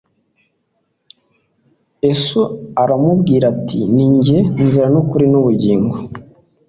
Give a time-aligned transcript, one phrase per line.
[2.11, 2.41] esu
[2.81, 5.95] aramubwira ati: Ninjye Nzira n'ukuri n'ubugingo,